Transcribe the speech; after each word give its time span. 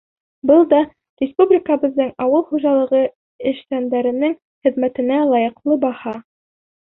Был 0.51 0.63
да— 0.69 0.77
республикабыҙҙың 1.23 2.07
ауыл 2.25 2.41
хужалығы 2.53 3.03
эшсәндәренең 3.51 4.35
хеҙмәтенә 4.69 5.23
лайыҡлы 5.35 5.77
баһа. 5.87 6.15